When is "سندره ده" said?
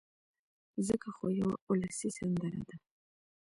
2.17-2.75